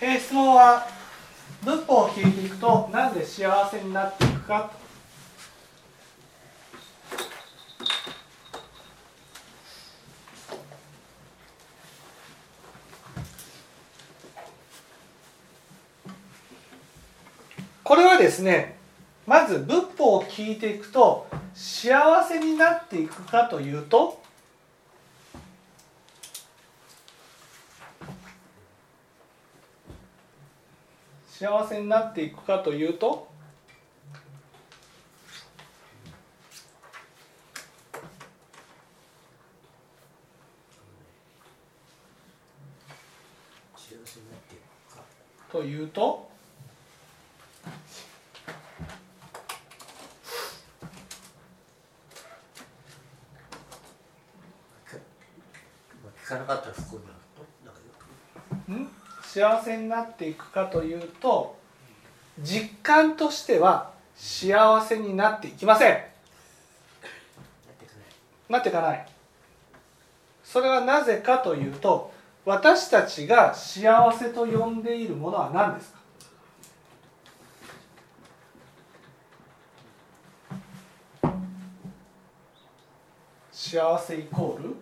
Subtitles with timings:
[0.00, 0.86] えー質問は
[1.64, 4.70] 仏法を聞いていくとなんで幸せになっていくか
[17.82, 18.76] これはですね
[19.26, 24.22] まず仏法を聞いていくと幸せになっていくかというと
[31.38, 33.28] 幸せになっていくかというと
[45.52, 46.28] というと
[56.02, 57.14] まあ聞かなかったら不幸になる
[58.66, 58.72] と？
[58.72, 58.97] ん？
[59.30, 61.54] 幸せになっていくかというと
[62.40, 65.98] 実感としては幸せになっていきません。
[68.48, 69.06] なっていかない。
[70.42, 72.10] それはなぜかというと
[72.46, 75.98] 私たちが幸せと呼んでいるものは何ですか？
[83.52, 84.74] 幸せイコール？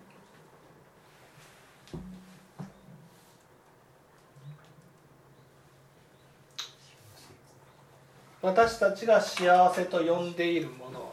[8.47, 11.13] 私たちが幸せと呼んでいるもの。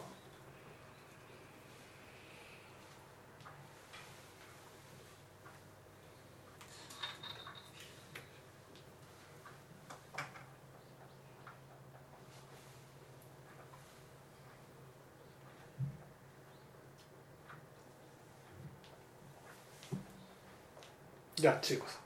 [21.35, 22.01] じゃあ千恵子さん。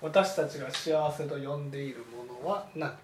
[0.00, 2.96] 私たちが幸せと呼んでいるものは何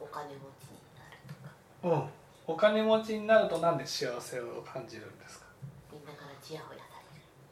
[0.00, 1.54] お金持ちになるとか
[1.84, 2.08] うん、
[2.46, 5.46] お金持ちになるとなんで幸せを感じるんですか、
[5.92, 6.84] みんなからちやほやさ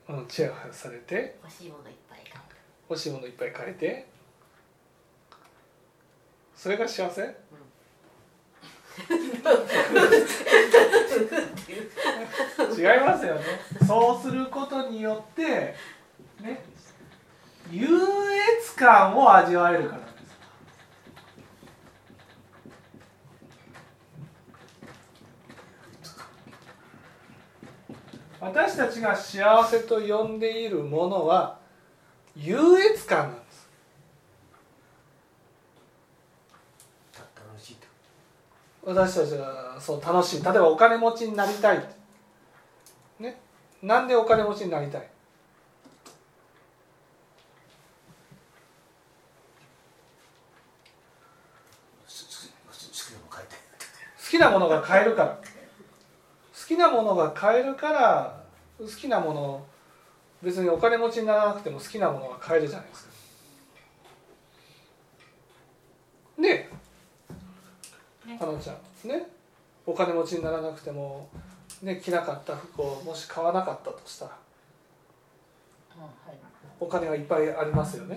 [0.08, 0.20] れる。
[0.20, 1.36] うん、チヤホヤされて？
[1.42, 2.44] 欲しいものいっぱい買う
[2.88, 4.06] 欲しいものいっぱい買えて。
[6.54, 7.22] それが幸せ？
[7.22, 7.26] 違
[12.82, 13.42] いますよね。
[13.86, 15.74] そうすることによって
[16.42, 16.62] ね
[17.70, 17.86] 優
[18.58, 20.02] 越感を味わえるから
[28.40, 31.58] 私たちが幸せと呼んでいるものは
[32.34, 33.60] 優越感なんです。
[38.82, 40.42] 私たちがそう楽しい。
[40.42, 41.86] 例えばお金持ちになりたい。
[43.18, 43.38] ね。
[43.82, 45.02] なんでお金持ちになりたい？
[54.22, 55.38] 好きなものが買えるから。
[55.42, 55.49] 好
[56.70, 58.40] きなものが買えるから
[58.78, 59.66] 好きなもの
[60.40, 63.10] 別にお金持ちにならなくても好きなものが買えるじゃないですか。
[66.38, 66.70] ね
[68.24, 68.38] ね。
[68.40, 69.26] あのちゃんね。
[69.84, 71.28] お金持ちにならなくても
[71.82, 74.36] ね着なかった服をもし買わなかったとしたら。
[75.96, 76.38] うんはい。
[76.78, 78.16] お金はいっぱいありますよね。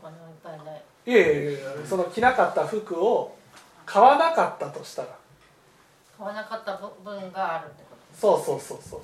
[0.00, 0.82] お金はいっぱいない。
[1.06, 3.36] いえいえいえその着なかった服を
[3.86, 5.08] 買わなかったとしたら。
[6.16, 7.85] 買わなかった分があるってこ
[8.18, 9.00] そうそうそうそう。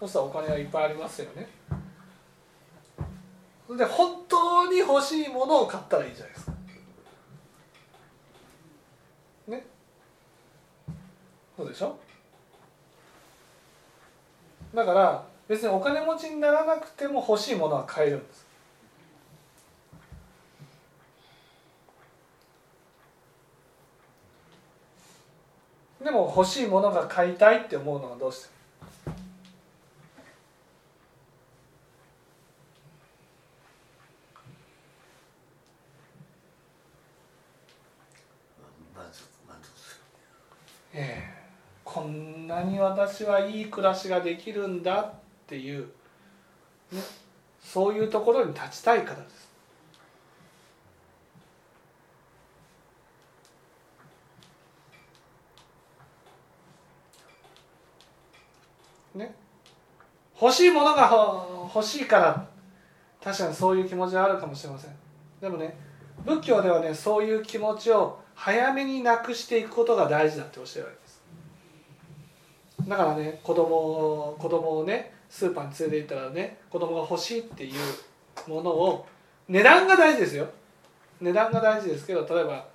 [0.00, 1.48] そしたらお金はいっぱいありますよね。
[3.66, 6.52] それで本当に欲しいものを買ったらいいじゃないですか。
[9.48, 9.66] ね。
[11.56, 11.98] そうでしょ？
[14.74, 18.45] だから別にお金持ちにならなくても欲しいものは買えるんです。
[26.06, 28.48] でも欲しいものが買いたいって思うのはどうして？
[40.94, 41.36] ええ。
[41.84, 45.12] こんなに私はいい暮らしができるんだっ
[45.48, 45.88] ていう、
[46.92, 47.00] ね、
[47.60, 49.46] そういうところに立ちたいからです。
[59.14, 59.34] ね、
[60.40, 62.46] 欲しいものが欲しいから
[63.22, 64.90] 確かにそういう気持ちはあるかもしれません。
[65.40, 65.76] でもね
[66.24, 71.22] 仏教ではねそういう気持ちを早めになくしていくことが大事だって教えられます。
[72.88, 79.06] だからね子供を子供をねスーパーに連れて行ったらね子供が欲しいっていうものを
[79.48, 80.46] 値段が大事ですよ。
[81.20, 82.66] 値段が大事ですけど例えば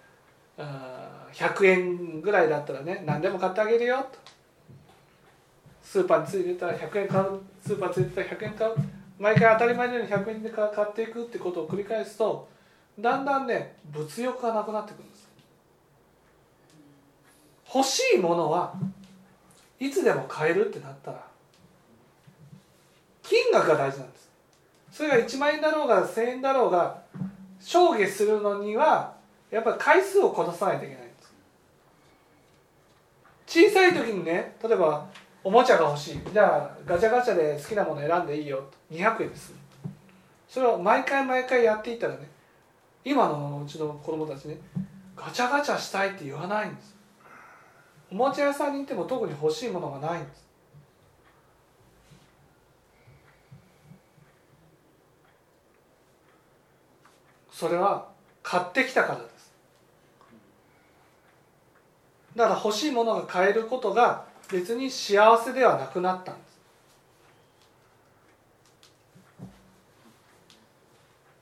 [1.32, 4.20] 100円ぐらいだったらね何でも買ってあげるよと。
[5.92, 8.76] スーパーについてたら100円買うスーパーについてたら100円買う
[9.20, 12.48] 毎回当たり前のように100円で買っていくってことを繰り返すと
[12.98, 15.28] だんだんね物欲がなくなってくるんです。
[17.76, 18.74] 欲しいものは
[19.82, 21.26] いつでも買えるってなったら
[23.22, 24.30] 金額が大事なんです。
[24.94, 27.02] それが1万円だろうが1000円だろうが
[27.60, 29.14] 証下するのには
[29.50, 31.14] やっぱり回数をこなさないといけないんで
[33.46, 33.70] す。
[33.70, 35.08] 小さい時にね例えば
[35.44, 36.20] おもちゃが欲しい。
[36.32, 38.64] じゃあガチャガチャで好きなもの選んでいいよ。
[38.92, 39.54] 200円です。
[40.48, 42.30] それを毎回毎回やっていったらね
[43.04, 44.58] 今のうちの子供たちね
[45.16, 46.96] ガチャガチャしたいって言わないんです。
[48.12, 50.48] おもちゃ屋さんに行っても特に欲しいものがないんです。
[57.52, 58.10] それは
[58.44, 59.54] 買ってきたからです。
[62.36, 66.52] だから欲しいものが買えることが別に幸せではなくなったんです。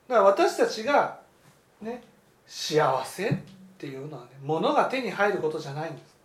[0.08, 1.20] だから私たちが
[1.80, 2.02] ね
[2.46, 3.34] 幸せっ
[3.78, 6.16] ていうのはね物が手に入ることじゃないんです。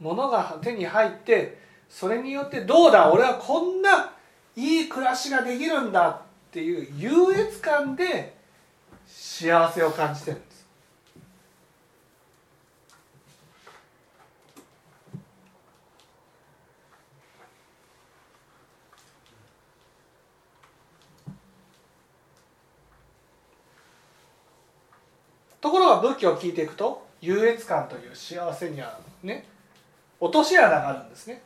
[0.00, 4.12] 物が手に入ってそれによってどうだ俺はこんな
[4.54, 6.20] いい暮らしができるんだっ
[6.50, 8.36] ていう優越感で
[9.06, 10.47] 幸せを感じてる。
[25.60, 29.46] ところが仏教を聞いていくと優越感という幸せにはね
[30.20, 31.42] 落とし穴があるんですね。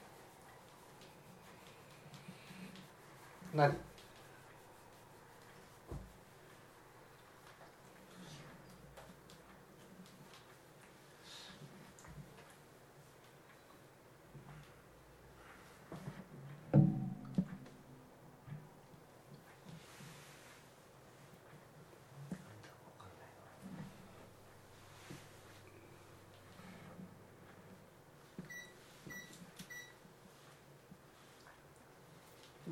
[3.55, 3.77] 何？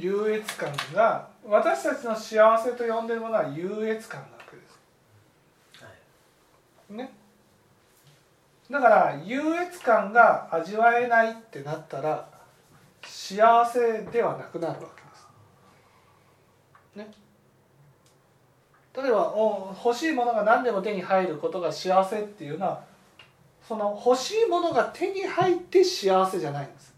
[0.00, 5.85] 優越感が私たちの幸せと呼んでるものは優越感なわけです。
[5.85, 5.91] は
[6.91, 6.94] い。
[6.94, 7.12] ね。
[8.70, 12.29] だから優越感が味わえないってなったら
[13.02, 15.08] 幸せではなくなるわけで
[17.05, 17.06] す。
[17.08, 17.11] ね。
[18.97, 22.82] 例えばお欲しいものが何でも手に入ることが幸せっていうのは
[23.67, 26.90] その欲しいものが手に入って幸せじゃないんです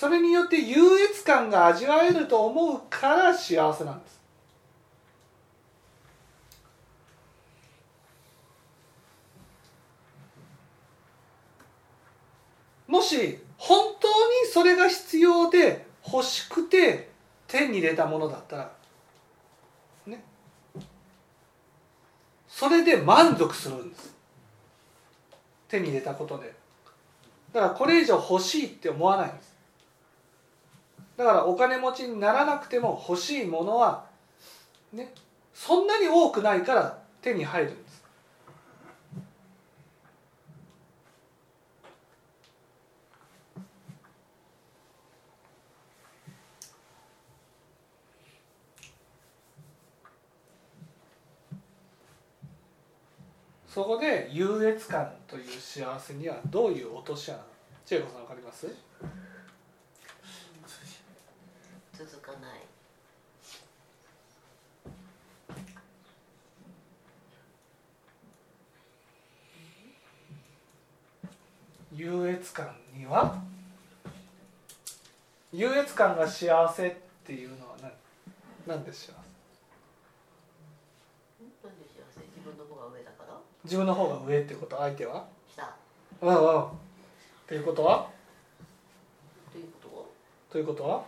[0.00, 4.18] それによって優越感が味わえると思うから幸せなんです。
[12.88, 17.10] もし本当にそれが必要で欲しくて
[17.46, 18.72] 手に入れたものだったら
[20.06, 20.24] ね。
[22.48, 24.16] それで満足するんです。
[25.68, 26.54] 手に入れたことで。
[27.52, 29.49] だからこれ以上欲しいって思わないんです。
[31.20, 34.06] だからお金持ちにならなくても欲しいものは
[34.90, 35.12] ね
[35.52, 38.02] そんなに多くないから手に入るんです。
[53.68, 57.38] そこで優越感という幸せにはどういう落とし穴
[57.84, 58.66] 千恵子さんわかります
[62.00, 62.60] 続かない。
[71.92, 73.42] 優越感には？
[75.52, 76.94] 優越感が幸せっ
[77.26, 77.90] ていうのは何？
[78.66, 79.16] 何でしょう
[81.66, 82.20] なんで幸せ？
[82.20, 83.36] 自分の方が上だから？
[83.64, 84.78] 自分の方が上ってこと？
[84.78, 85.26] 相手は？
[85.54, 85.74] 下。
[86.22, 86.64] うんうん。
[86.64, 86.68] っ
[87.48, 88.08] ていうことは？
[89.52, 90.04] ということは？
[90.50, 91.04] ということは？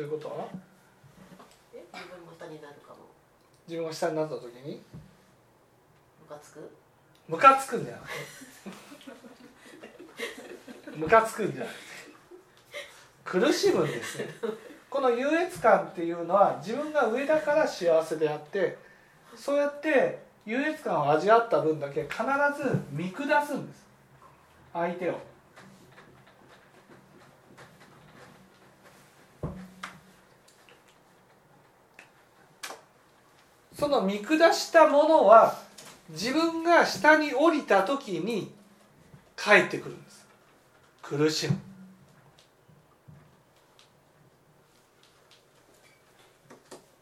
[0.00, 0.28] ということ？
[0.30, 0.48] は
[1.92, 3.00] 自分も下になるかも。
[3.68, 4.80] 自分が下になった時に？
[6.22, 6.70] ムカつく？
[7.28, 8.08] ムカつくんじゃなく
[10.90, 11.80] て ムカつくんじゃなくて
[13.24, 14.28] 苦しむんですね。
[14.88, 18.78] この優越感っていうのは自分が上だから幸せであって
[19.36, 22.16] そうやって優越感を味わった分だけ必
[22.56, 23.86] ず見下すんです。
[24.72, 25.18] 相手を
[33.80, 35.56] その見下したものは
[36.10, 38.52] 自分が下に降りた時に
[39.34, 40.26] 帰ってくるんです。
[41.00, 41.58] 苦しむ。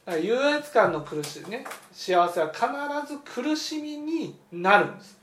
[0.06, 1.64] だから優越感の苦しみね。
[1.90, 2.64] 幸せは必
[3.12, 5.18] ず苦しみになるんです。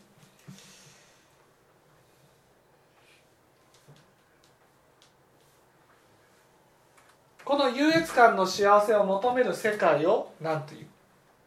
[7.45, 10.84] この優越感の幸せを求める世界を何という？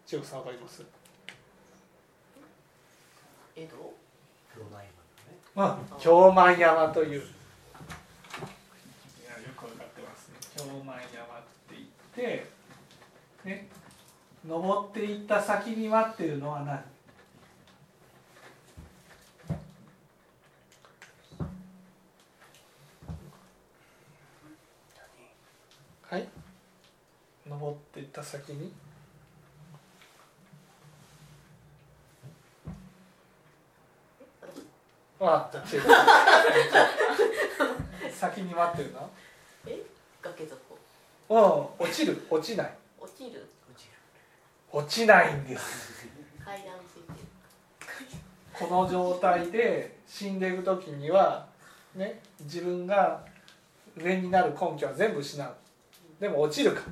[0.08, 0.82] 千代さんわかります。
[3.54, 3.76] 江戸？
[4.56, 4.88] 京前
[5.54, 7.10] うん京満山という。
[7.10, 7.26] いやよ
[9.54, 10.36] くわかってますね。
[10.56, 12.46] 京満山って言って
[13.44, 13.68] ね
[14.46, 16.82] 登っていった先に待ってるのは何？
[26.10, 26.26] はい。
[27.46, 28.72] 登っていった先に？
[35.20, 35.82] あ違う
[38.12, 39.00] 先に待ってるな。
[39.66, 39.82] え？
[40.22, 40.56] 崖底。
[41.28, 42.26] うん落ちる。
[42.30, 42.75] 落ちない。
[43.00, 43.46] 落ちる？
[44.70, 46.06] 落ちないんです。
[46.44, 47.26] 階段ついてる。
[48.52, 51.46] この状態で死んでいく時には
[51.94, 53.25] ね自分が
[53.96, 55.54] 上になる根拠は全部失う。
[56.20, 56.82] でも落ちるか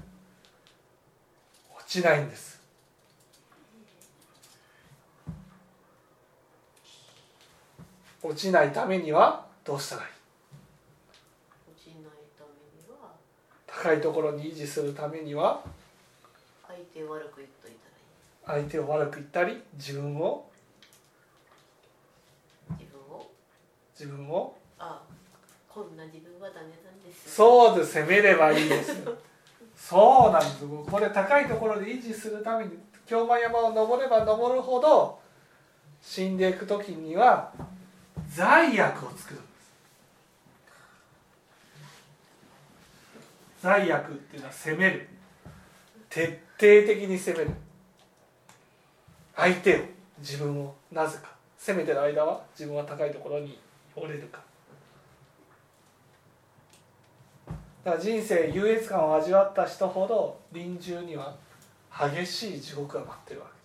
[1.76, 2.56] 落ちないんです
[8.26, 10.09] 落ちないためにはどうしたらいい？
[11.71, 12.02] 落ちない
[12.37, 12.50] ため
[12.83, 13.12] には？
[13.66, 15.61] 高いところに維持するためには？
[16.66, 17.73] 相手を悪く言っとい
[18.45, 18.64] たらいい。
[18.66, 20.49] 相手を悪く言ったり自分を？
[22.71, 23.26] 自分を？
[23.99, 24.56] 自分を？
[24.78, 25.02] あ
[25.68, 28.00] こんな自分はダメなんですそうです。
[28.00, 29.14] 攻めればいいですよ。
[29.76, 30.64] そうなんです。
[30.90, 35.21] これ高いところで維持するために京満山を登れば登るほど
[36.00, 37.52] 死んでいく時には
[38.37, 39.40] 罪悪を作る。
[43.62, 45.09] 罪悪っていうのは責める。
[46.11, 47.50] 徹底的に責める。
[49.35, 49.81] 相手を
[50.19, 51.31] 自分をなぜか。
[51.57, 53.59] 責めてる間は自分は高いところに
[53.95, 54.43] 折れるか。
[57.87, 61.35] だから人生優越感を味わった人ほど臨終には
[61.90, 63.56] 激しい地獄が待ってるわけ。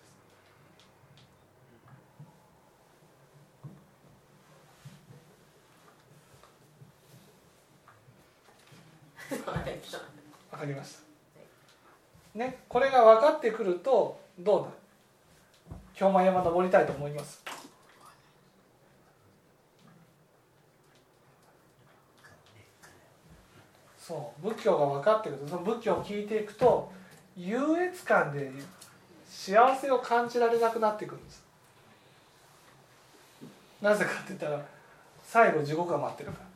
[10.50, 10.96] わかりまし
[12.34, 12.38] た。
[12.38, 14.72] ねこれが分かってくるとどうなる？
[15.94, 17.42] 京満山登りたいと思います。
[23.98, 26.90] そう仏教が分かってくるとその仏教を聞いていくと
[27.36, 28.50] 優越感で
[29.28, 31.42] 幸せを感じられなくなってくるんです。
[33.80, 34.60] なぜかって言ったら
[35.24, 36.51] 最後地獄が待ってるから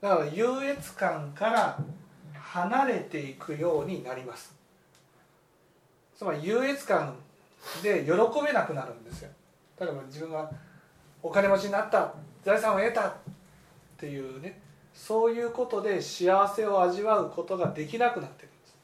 [0.00, 1.78] だから優越感から
[2.34, 4.54] 離れていくようになります。
[6.16, 7.16] つまり優越感
[7.82, 8.12] で喜
[8.44, 9.30] べなくなるんですよ。
[9.78, 10.50] 例えば自分が
[11.22, 13.12] お金持ちになった財産を得たっ
[13.98, 14.60] ていうね
[14.94, 18.76] そういうことで幸せを味わうことができなくなってるんです。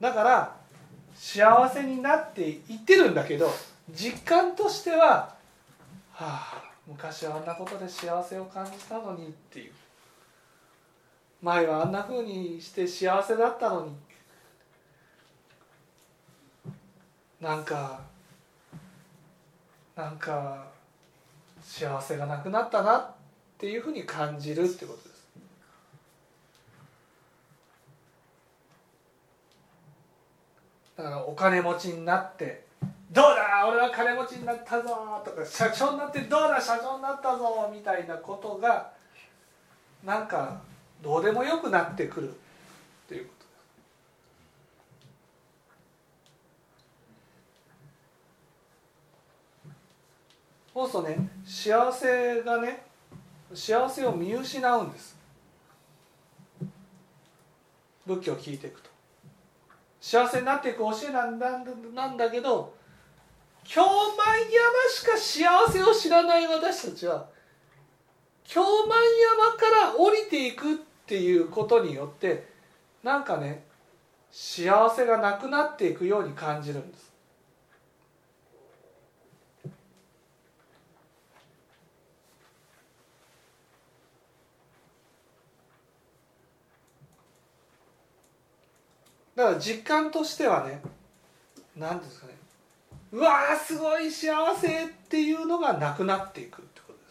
[0.00, 0.56] だから
[1.14, 3.48] 幸せになっていってるんだけど
[3.90, 5.34] 実感としては
[6.12, 9.72] はあ昔はあんなことで幸せを感じたのにっていう。
[11.42, 13.92] 前はあんなふうにして幸せだったのに。
[17.40, 18.00] なんか
[19.94, 20.66] なんか
[21.62, 23.12] 幸せがなくなったなっ
[23.58, 25.24] ていうふうに感じるってことです。
[30.96, 32.64] だからお金持ちになって
[33.10, 38.92] 「どうだ俺は金持ちになったぞ」とか「社長になってどうだ社長になったぞ」みたいなことが
[40.04, 40.60] なんか
[41.02, 42.32] どうでもよくなってくるっ
[43.08, 43.44] ていうこと。
[50.74, 52.84] そうするとね幸せがね
[53.54, 55.16] 幸せを見失うんです。
[58.06, 58.90] 仏教を聞いていくと。
[60.00, 61.58] 幸せになっていく教えなんだ
[61.94, 62.74] なんだけど
[63.64, 67.26] 京満山しか幸せを知らない私たちは
[68.44, 68.98] 京満
[69.42, 72.46] 山から降りていくっていうことによって
[73.02, 73.64] なんかね
[74.30, 77.12] 幸せがなくなっていくように感じるんです。
[89.36, 90.80] だから実感としてはね
[91.76, 92.43] 何ですかね
[93.14, 97.04] うわーすごい幸せっていうのがなくなっていくってことで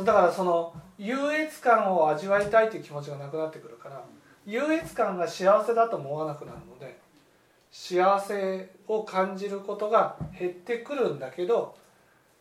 [0.00, 0.04] す。
[0.06, 4.02] だからその優越感を味わいたいという気持ちがなくなってくるから
[4.46, 6.98] 優越感が幸せだと思わなくなるので
[7.70, 11.76] 幸せを感じることが減ってくるんだけど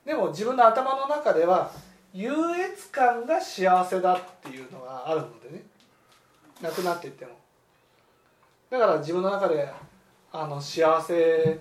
[0.06, 1.72] でも自分の頭の中では
[2.14, 5.64] 優越感が幸せだっていうのがあるのでね。
[6.62, 7.32] なくなっていっても。
[8.70, 9.70] だから自分の中で
[10.32, 11.60] あの幸せ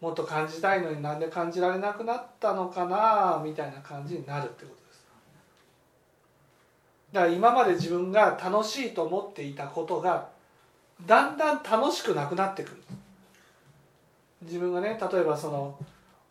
[0.00, 5.06] もっと感じたいのになんで感じられなくなったのかなみたいな感じになるってことです。
[7.12, 10.28] だから今まで自分が楽しいと思っていたことが
[11.06, 12.82] だんだん楽しくなくなってくる。
[14.42, 15.78] 自分がね例えばその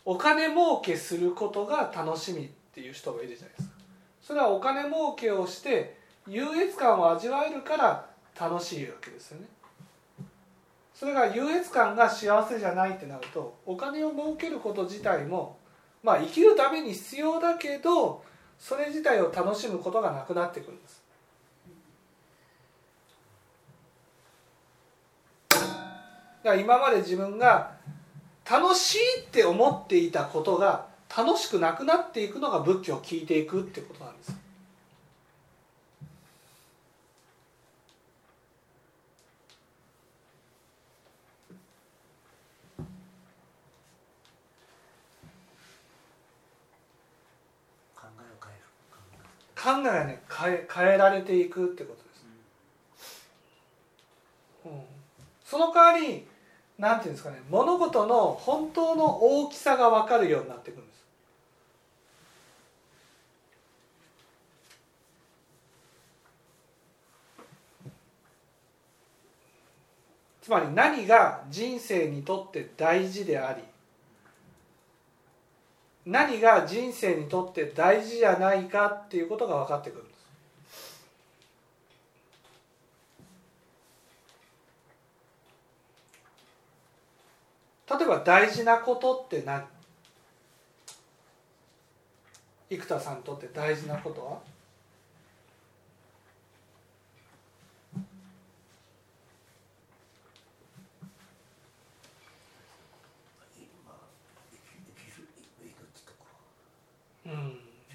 [0.06, 3.76] お金儲けすることが楽しみっていう人がいるじゃないですか。
[4.22, 5.98] それはお金儲けをして
[6.28, 8.06] 優越感を味わえるから
[8.40, 9.48] 楽しいわけですよね。
[10.94, 15.58] それが優越感が幸せじゃないってなるとお金を儲けること自体も
[16.04, 18.24] まあ生きるために必要だけど
[18.60, 21.02] それ自体を楽しむことがなくなってくるんです。
[26.44, 27.72] から今まで自分が
[28.50, 34.32] 楽しいって思っていたことが楽しくなくなっていくのが仏教を聞いていくってことなんです。
[47.96, 48.64] 考えを変える。
[48.92, 49.30] 考え。
[49.60, 52.26] 考えがね変え変えられていくってことです、
[54.66, 54.99] うん、
[55.50, 56.28] その代わり
[56.78, 61.00] なんていうんですかね物事の本当の大きさが分かるようになってくるんです。
[70.44, 73.64] つまり何が人生にとって大事であり
[76.06, 80.29] 何が人生にとって大事じゃないかっていうことが分かってくるんです。
[87.90, 89.64] 例えば大事なことって何
[92.70, 94.40] 生田さんにとって大事なことは？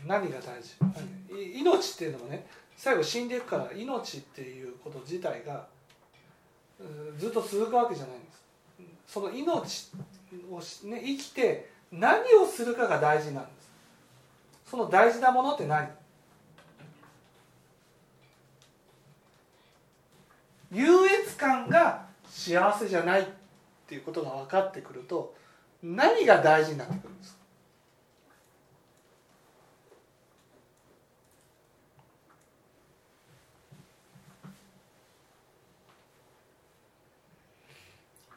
[0.06, 0.74] 何が大事？
[1.30, 5.66] 命っていうのもね最後死んでいくから命っていうこと自体が
[6.78, 8.43] うんずっと続くわけじゃないんです
[9.06, 9.90] その命
[10.50, 13.70] を、ね、生きて何をするかが大事なんです。
[14.70, 15.88] その大事なものって何？
[20.72, 23.24] 優越感が幸せじゃないっ
[23.86, 25.36] ていうことが分かってくると
[25.80, 27.36] 何が大事になってくるんです？
[38.28, 38.36] か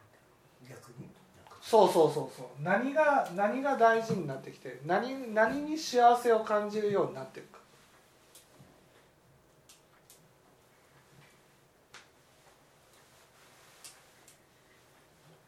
[0.69, 1.07] 逆に
[1.43, 2.45] なんかそうそうそうそう。
[2.63, 7.57] 何が何が大事になってきて何何に幸せを感じるようになっていく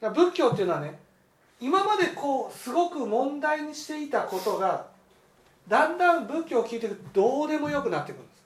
[0.01, 0.99] か仏教っていうのはね
[1.61, 4.87] 今までこうすごく問題にしていたことが
[5.69, 8.39] だんだん仏教を聞いていくとどうでもよくなっていくんです。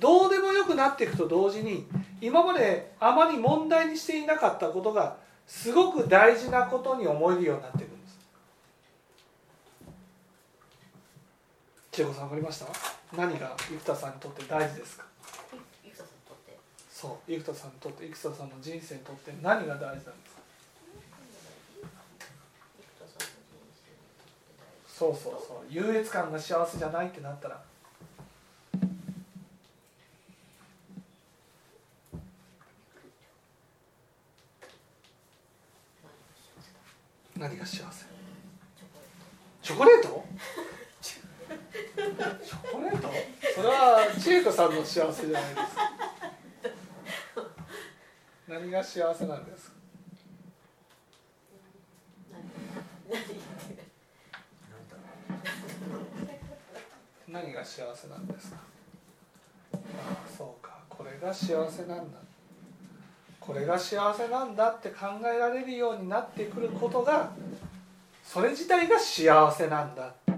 [0.00, 1.86] どうでもよくなっていくと同時に
[2.20, 8.18] 今まであまり問題にしていなかったことがすごく大事なことに思えるようになっていくんです。
[11.92, 12.66] 千恵子さん分かりました？
[13.16, 15.04] 何が生田さんにとって大事ですか？
[16.90, 20.12] そう生田さんにとって生田さんの人生にとって何が大事なんですか？
[24.88, 25.66] そうそうそう。
[25.68, 27.62] 優越感が幸せじゃないってなったら
[37.36, 38.06] 何が幸せ？
[39.62, 40.24] チョコレート？
[41.00, 43.08] チョコレート？
[43.54, 45.82] それは千恵子さんの幸せじゃないですか。
[48.46, 49.74] 何が幸せなんですか？
[57.28, 58.58] 何が幸せなんですか？
[59.72, 60.78] ああそうか。
[60.88, 62.18] これが幸せなんだ。
[63.46, 67.30] これが幸せなんだって考えられるようになってくることが
[68.22, 70.08] それ自体が幸せなんだ。
[70.08, 70.32] って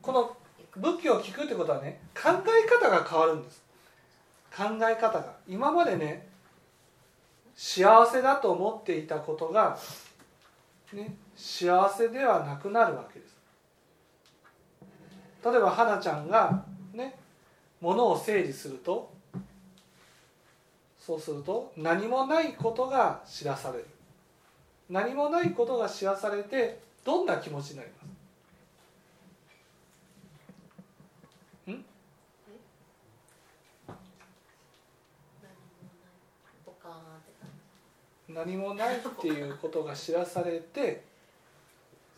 [0.00, 0.36] この
[0.74, 3.62] 仏教を聞くってことはね考え方が変わるんです。
[4.56, 5.34] 考え方が。
[5.46, 6.26] 今までね
[7.60, 9.76] 幸せだと思っていたことが、
[10.92, 13.36] ね、幸せではなくなるわけです。
[15.44, 17.18] 例えば花ちゃんがね
[17.80, 19.12] 物を整理すると
[21.00, 23.86] そうすると何もないことが知らされる。
[24.88, 28.18] 何もないことが知らされてどんな気持ちになります
[36.64, 37.32] ポカーンって
[38.27, 41.02] 感何もないっていうことが知らされて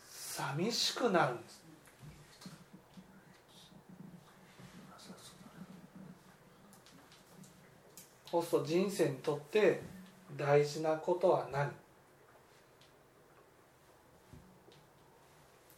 [0.07, 1.61] 寂しくなるんです。
[8.29, 9.81] そうすると人生にとって
[10.37, 11.71] 大事なことは何？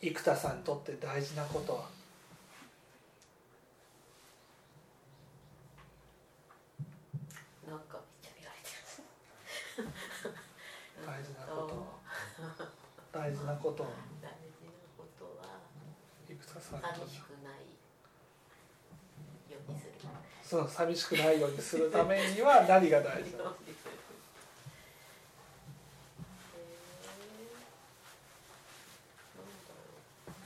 [0.02, 1.86] 生田さんにとって大事なことは
[7.66, 8.70] じなんかめっちゃ見られて
[9.82, 9.88] る
[11.08, 11.88] 大事なこと
[13.34, 13.82] 大事なこと。
[13.82, 13.90] は
[14.22, 15.58] 大事なことは
[16.30, 17.66] 生田さんにとって寂しくない
[19.50, 19.94] ようにする。
[20.44, 23.98] その寂しくないようにするためには何が大事なのようにする
[26.54, 27.58] へえ
[29.34, 29.98] なんだろ
[30.30, 30.38] う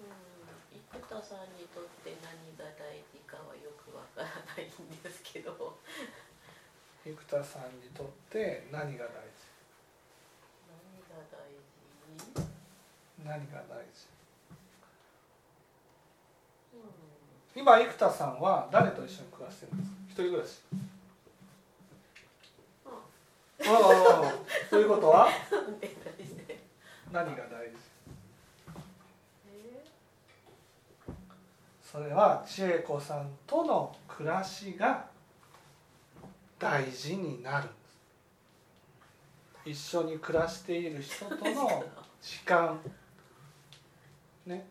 [0.00, 5.76] うん生田さんにとって何が大事かはよくわからないんですけど
[7.04, 9.52] 生田さんにとって何が大事
[10.72, 12.48] 何が大事
[13.22, 14.08] 何が大事
[16.74, 19.96] うん今生田さんは誰と一緒に暮らしてるんですか？
[20.10, 20.60] 一人暮らし。
[23.66, 24.32] あ
[24.68, 25.28] あということは？
[27.10, 27.78] 何が大事？
[31.90, 35.06] それは千恵子さんとの暮らしが
[36.58, 37.70] 大事になる
[39.64, 41.82] 一緒に暮らしている人との
[42.20, 42.78] 時間。
[44.44, 44.66] ね。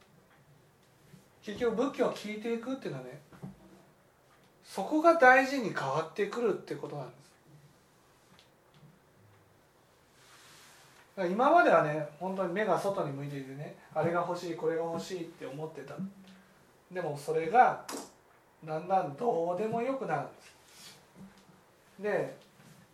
[1.43, 3.19] 結局仏教を聞いていくっていうのはね
[4.63, 7.23] そこが大事に変わってくるってことなんです。
[11.31, 15.95] 今まではね本当に目が外に向いていてねあれが欲しいこれが欲しいって思ってた。
[16.91, 17.85] でもそれが
[18.65, 22.01] だんだんどうでもよくなるんです。
[22.01, 22.35] で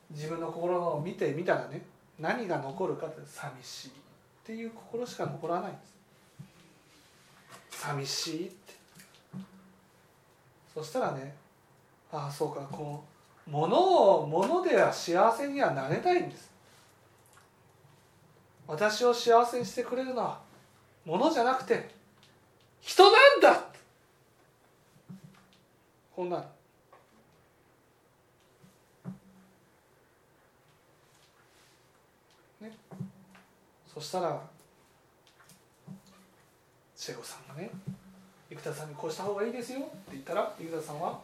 [0.10, 1.82] 自分の心を見てみたらね
[2.20, 3.92] 何が残るかって寂しいっ
[4.44, 5.99] ていう心しか残らないんです。
[7.80, 8.74] 寂しいって。
[10.74, 11.34] そしたらね
[12.12, 13.02] ああそうかこ
[13.48, 16.52] う物を物では幸せにはなれないんです。
[18.68, 20.40] 私を幸せにしてくれるのは
[21.06, 21.90] 物じゃなくて
[22.82, 23.64] 人なんだ
[26.14, 26.44] こんなの。
[32.60, 32.72] ね。
[33.88, 34.59] そしたら
[37.00, 37.72] 千恵子さんがね
[38.50, 41.22] 生田さんにこうした方がいいですよって言ったら生田さんは「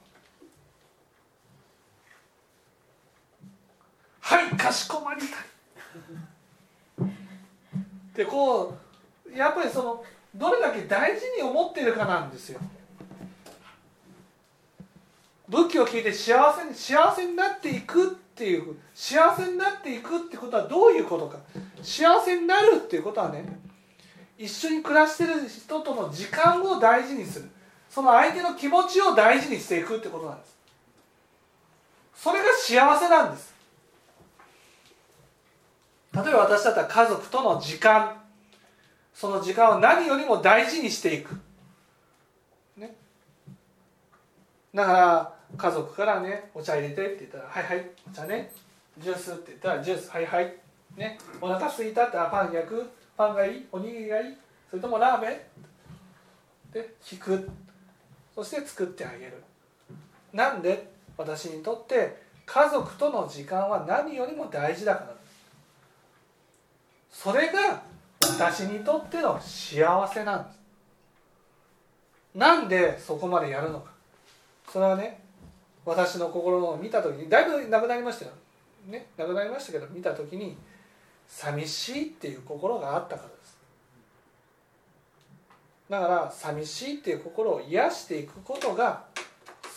[4.22, 5.30] はいかしこまりたい」
[8.16, 8.78] でこ
[9.26, 12.62] うやっぱりそのどれだけ大事に思っているかなんですよ。
[15.50, 21.38] 仏教を聞いて幸せ幸せになっていくっていう幸せになっていくってことはどういうことか。
[21.84, 23.65] 幸せになるっていうことはね
[24.38, 27.50] 一緒に暮らしてる人との時間を大事にする。
[27.90, 30.58] その相手の気持ちを大事にしていくってことなんです。
[32.16, 33.54] それが幸せなんです。
[36.14, 38.22] 例えば私だったら家族との時間。
[39.14, 41.40] その時間を何よりも大事にしていく。
[42.76, 42.94] ね。
[44.74, 48.52] だから家族からねお茶入れてって言ったら「はいはいお茶ね。
[48.98, 50.54] ジュース」って言ったら「ジュースはいはい」
[50.98, 51.18] ね。
[51.40, 52.92] お腹すいたってあパン焼く。
[53.18, 53.68] パンがいい？
[53.72, 54.38] おにぎりがいい？
[54.70, 55.48] それともラーメ
[56.72, 56.74] ン？
[56.74, 57.50] で聞く。
[58.34, 59.42] そして作ってあげる。
[60.34, 60.94] なんで？
[61.18, 65.16] 私にとって家族との時間は何よりも大事だから。
[67.10, 67.82] それが
[68.20, 70.60] 私にとっての幸せなんです。
[72.36, 73.92] なんでそこまでやるのか。
[74.70, 75.22] それはね
[75.86, 78.32] 私の心を見た時にだいぶなくなりましたよ。
[78.88, 80.58] ねなくなりましたけど見た時に
[81.28, 83.58] 寂しいっていう心があったからです。
[85.90, 89.04] だから寂しいっていう心を癒していくことが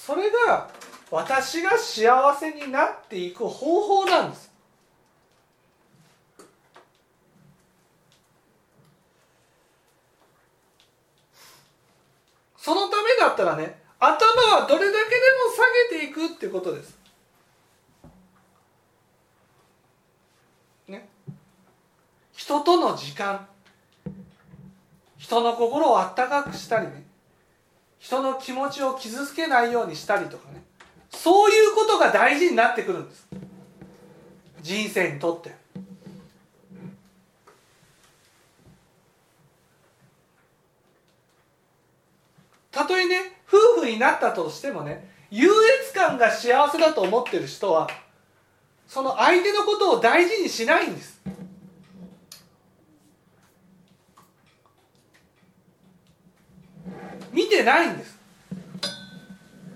[0.06, 0.70] それが
[1.10, 4.48] 私が幸せになっていく方法なんです。
[12.56, 14.16] そのためだったらね頭
[14.58, 16.98] はどれだけでも下げていくってことです
[20.86, 21.08] ね
[22.34, 23.48] 人との時間。
[25.16, 27.02] 人の心をあったかくしたりね。
[27.98, 30.62] 人の気持ちを傷つけないようにしたりとかね。
[31.08, 33.26] そういうことが大事になってくるんです。
[34.60, 35.56] 人生にとって。
[42.70, 45.48] たとえね夫婦になったとしてもね優
[45.86, 47.88] 越感が幸せだと思ってる人は
[48.86, 51.18] その相手のことを大事にしないんです。
[57.32, 58.18] 見てないんです。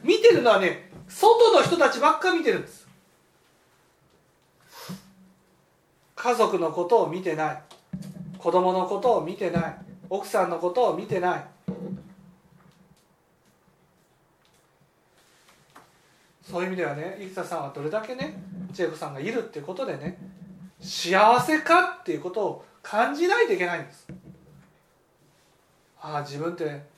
[0.03, 2.89] 見てるのはね外の人たちばっか見てるんです。
[6.15, 7.63] 家族のことを見てない。
[8.39, 9.77] 子供のことを見てない。
[10.09, 11.45] 奥さんのことを見てない。
[16.49, 18.43] そういう意味ではね生田さんはどれだけね
[18.75, 20.19] 千恵子さんがいるっていうことでね
[20.81, 24.07] 幸せかっていうことを感じないといけないんです。
[26.01, 26.92] ああ自分って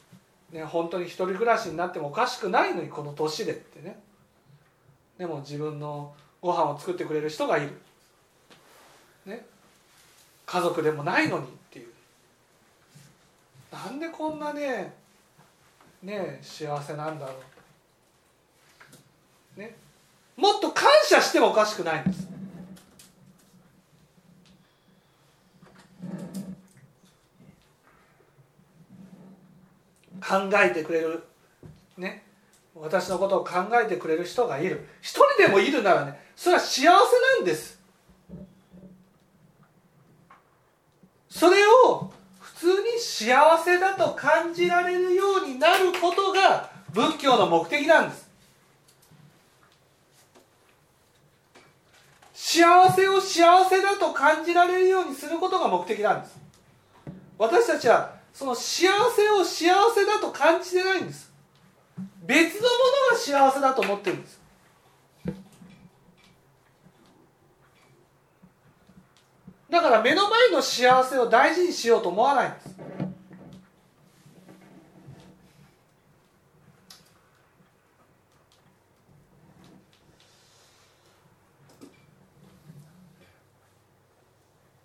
[0.55, 3.99] ね本当に一人暮らしになってもおかしくないのにこの年でってね。
[5.19, 7.71] でも自分のご飯を作ってくれる人がいる、
[9.27, 9.45] ね、
[10.47, 11.89] 家族でもないのにっていう。
[13.73, 14.95] なんでこんなね
[16.03, 17.35] ね幸せなんだろ
[19.57, 19.61] う。
[19.61, 19.75] ね。
[20.37, 22.29] もっと感謝してもおかしくないんです。
[30.27, 31.25] 考えてくれる
[31.99, 32.25] ね
[32.75, 34.87] 私のことを考えてくれる人がいる。
[35.01, 36.93] 一人でもいるならねそれは幸せな
[37.43, 37.81] んです。
[41.29, 48.25] それを普通に幸せだと感じられるようになることが仏教の目的なんです。
[52.33, 56.37] 幸せを幸せだと感じられるようにすることが目的なんです。
[57.37, 61.33] 私たちはその幸せを幸せだと感じてないんです。
[62.27, 62.67] 別のも
[63.11, 64.41] のが幸せだと思ってるんです。
[69.71, 72.75] だから目の前の幸せを大事にしようと思わないんです。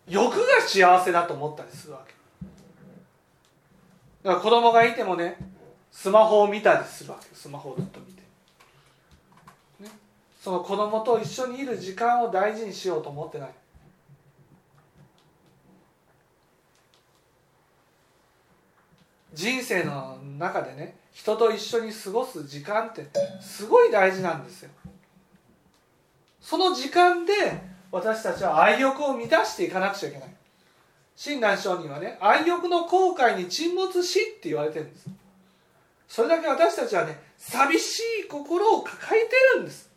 [0.07, 2.18] 欲が幸せだと思ったりするわけ。
[4.23, 5.37] だから子供がいてもね
[5.91, 8.21] スマホを見たりするわけスマホをずっと見て、
[9.79, 9.89] ね、
[10.41, 13.49] その子供と一緒にいる時間を大事にしようと思ってない。
[19.33, 23.07] 人生の中でね人と一緒に過ごす時間って
[23.39, 24.71] すごい大事なんですよ。
[26.41, 27.33] その時間で
[27.91, 30.29] 私たちは愛欲を満たしていかなくちゃいけない。
[31.21, 35.09] 親鸞上人はね愛欲の後悔に沈没しって言われてるんです。
[36.07, 39.89] それだけ私たちはね寂しい心を抱えてるんです。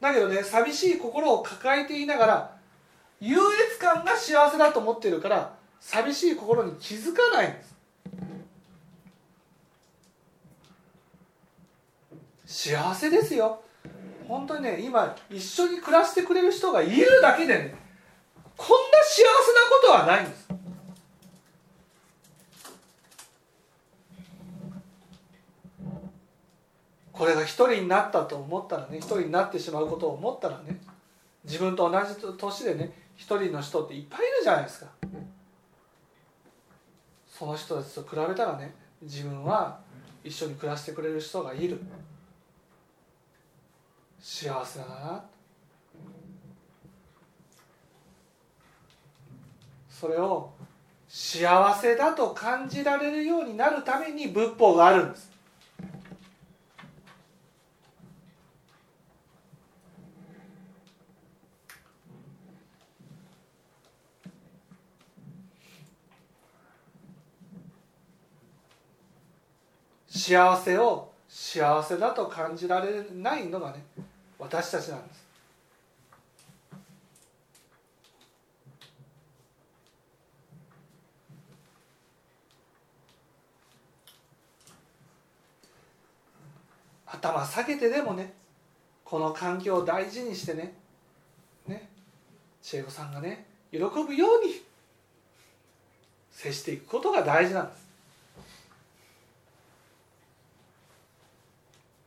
[0.00, 2.56] だけどね寂しい心を抱えていながら
[3.20, 7.62] 優越感が幸せだと思ってるから寂しい心に気づかないんで
[12.46, 12.70] す。
[12.70, 13.60] 幸せですよ。
[14.32, 17.74] 本当にね今一緒に暮らしてくれる人がいるだけでね
[18.56, 19.28] こんな幸せな
[19.68, 20.48] ことはないんです。
[27.12, 30.80] これが一人になったと思ったらね一人になってしまうことを思ったらね
[31.44, 34.86] 自分と同じ年でね一人の人っていっぱいいるじゃないですか。
[37.28, 39.78] その人たちと比べたらね自分は
[40.24, 41.82] 一緒に暮らしてくれる人がいる。
[44.22, 44.78] 幸せ。
[44.78, 45.24] だな
[49.90, 50.50] それを
[51.08, 55.30] 幸せだと感じられるようになるために仏法があるんです。
[70.08, 73.82] 幸せを幸せだと感じられないのがね
[74.42, 75.22] 私たちなんです。
[87.06, 88.32] 頭下げてでもね
[89.04, 90.74] この環境を大事にしてね
[91.68, 91.88] ね
[92.60, 94.62] 千恵子さんがね喜ぶように
[96.32, 97.86] 接していくことが大事なんです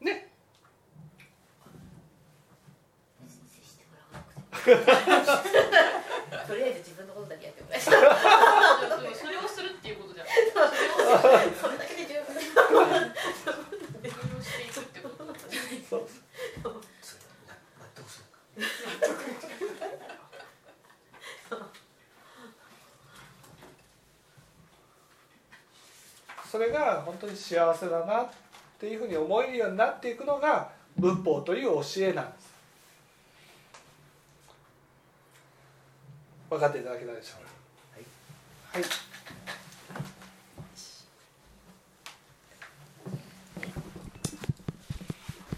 [0.01, 0.27] ね
[3.21, 4.71] 別に接してもらわなくてと
[6.55, 7.97] りあえず自分のことだけやってもらえたで
[9.09, 10.27] もそれをするっていうことじゃん。
[10.27, 10.33] そ
[11.69, 12.47] れだけで十分それ
[14.37, 16.23] をしていくってことだったじゃないそうそれ
[17.45, 18.31] な納得するか
[26.51, 28.29] それが本当に幸せだなっ
[28.79, 32.44] ていうふうに思えるようになっていくのが仏法という教えなんです
[36.49, 37.51] 分かっていただけたでしょうか。
[38.73, 39.04] はい